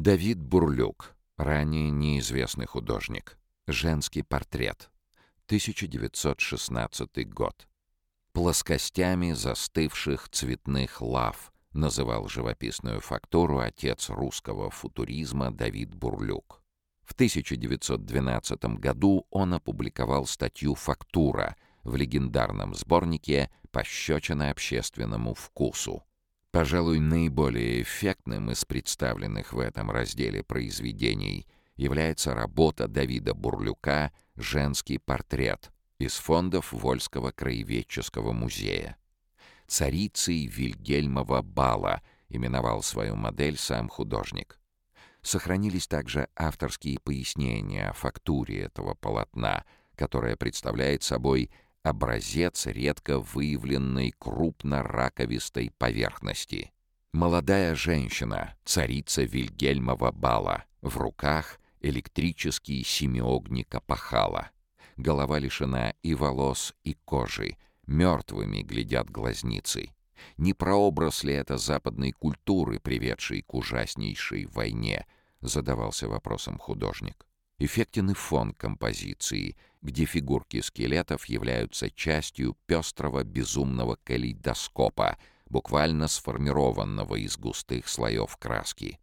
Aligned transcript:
Давид 0.00 0.38
Бурлюк, 0.38 1.14
ранее 1.36 1.90
неизвестный 1.90 2.64
художник. 2.64 3.36
Женский 3.66 4.22
портрет. 4.22 4.88
1916 5.44 7.28
год. 7.28 7.68
Плоскостями 8.32 9.32
застывших 9.32 10.30
цветных 10.30 11.02
лав 11.02 11.52
называл 11.74 12.28
живописную 12.28 13.02
фактуру 13.02 13.58
отец 13.58 14.08
русского 14.08 14.70
футуризма 14.70 15.50
Давид 15.50 15.94
Бурлюк. 15.94 16.62
В 17.02 17.12
1912 17.12 18.78
году 18.78 19.26
он 19.28 19.52
опубликовал 19.52 20.24
статью 20.24 20.76
«Фактура» 20.76 21.56
в 21.84 21.94
легендарном 21.96 22.74
сборнике 22.74 23.50
«Пощечина 23.70 24.48
общественному 24.48 25.34
вкусу». 25.34 26.02
Пожалуй, 26.50 26.98
наиболее 26.98 27.82
эффектным 27.82 28.50
из 28.50 28.64
представленных 28.64 29.52
в 29.52 29.60
этом 29.60 29.90
разделе 29.90 30.42
произведений 30.42 31.46
является 31.76 32.34
работа 32.34 32.88
Давида 32.88 33.34
Бурлюка 33.34 34.12
«Женский 34.34 34.98
портрет» 34.98 35.70
из 35.98 36.16
фондов 36.16 36.72
Вольского 36.72 37.30
краеведческого 37.30 38.32
музея. 38.32 38.96
Царицей 39.68 40.46
Вильгельмова 40.46 41.42
бала 41.42 42.02
именовал 42.28 42.82
свою 42.82 43.14
модель 43.14 43.56
сам 43.56 43.88
художник. 43.88 44.58
Сохранились 45.22 45.86
также 45.86 46.28
авторские 46.34 46.98
пояснения 46.98 47.90
о 47.90 47.92
фактуре 47.92 48.62
этого 48.62 48.94
полотна, 48.94 49.64
которое 49.94 50.34
представляет 50.34 51.04
собой 51.04 51.50
образец 51.82 52.66
редко 52.66 53.18
выявленной 53.18 54.12
крупно-раковистой 54.18 55.72
поверхности. 55.78 56.72
Молодая 57.12 57.74
женщина, 57.74 58.56
царица 58.64 59.22
Вильгельмова 59.22 60.12
бала, 60.12 60.64
в 60.82 60.96
руках 60.96 61.58
электрический 61.80 62.84
семиогник 62.84 63.74
опахала. 63.74 64.50
Голова 64.96 65.38
лишена 65.38 65.94
и 66.02 66.14
волос, 66.14 66.74
и 66.84 66.94
кожи, 67.04 67.56
мертвыми 67.86 68.62
глядят 68.62 69.10
глазницы. 69.10 69.90
Не 70.36 70.52
прообраз 70.52 71.24
ли 71.24 71.32
это 71.32 71.56
западной 71.56 72.12
культуры, 72.12 72.78
приведшей 72.78 73.42
к 73.42 73.54
ужаснейшей 73.54 74.44
войне, 74.46 75.06
задавался 75.40 76.08
вопросом 76.08 76.58
художник. 76.58 77.26
Эффектен 77.62 78.10
и 78.10 78.14
фон 78.14 78.54
композиции, 78.54 79.54
где 79.82 80.06
фигурки 80.06 80.62
скелетов 80.62 81.26
являются 81.26 81.90
частью 81.90 82.56
пестрого 82.64 83.22
безумного 83.22 83.98
калейдоскопа, 84.02 85.18
буквально 85.50 86.08
сформированного 86.08 87.16
из 87.16 87.36
густых 87.36 87.86
слоев 87.86 88.34
краски. 88.38 88.98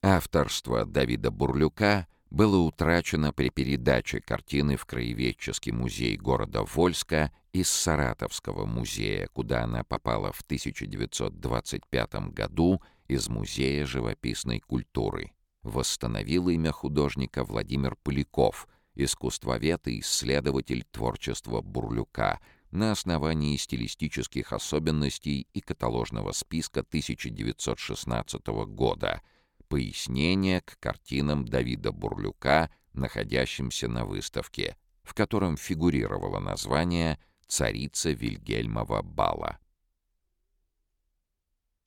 Авторство 0.00 0.86
Давида 0.86 1.30
Бурлюка 1.30 2.06
было 2.30 2.56
утрачено 2.56 3.34
при 3.34 3.50
передаче 3.50 4.22
картины 4.22 4.76
в 4.76 4.86
Краеведческий 4.86 5.72
музей 5.72 6.16
города 6.16 6.62
Вольска 6.62 7.30
из 7.52 7.68
Саратовского 7.68 8.64
музея, 8.64 9.28
куда 9.34 9.64
она 9.64 9.84
попала 9.84 10.32
в 10.32 10.40
1925 10.40 12.14
году 12.32 12.80
из 13.06 13.28
Музея 13.28 13.84
живописной 13.84 14.60
культуры. 14.60 15.32
Восстановил 15.68 16.48
имя 16.48 16.72
художника 16.72 17.44
Владимир 17.44 17.94
Поляков, 18.02 18.66
искусствовед 18.94 19.86
и 19.86 20.00
исследователь 20.00 20.84
творчества 20.90 21.60
Бурлюка 21.60 22.40
на 22.70 22.92
основании 22.92 23.56
стилистических 23.56 24.54
особенностей 24.54 25.46
и 25.52 25.60
каталожного 25.60 26.32
списка 26.32 26.80
1916 26.80 28.46
года— 28.66 29.20
пояснение 29.68 30.62
к 30.62 30.78
картинам 30.80 31.46
Давида 31.46 31.92
Бурлюка, 31.92 32.70
находящимся 32.94 33.88
на 33.88 34.06
выставке, 34.06 34.76
в 35.02 35.12
котором 35.12 35.56
фигурировало 35.56 36.40
название 36.40 37.18
«Царица 37.46 38.10
Вильгельмова 38.10 39.02
бала». 39.02 39.58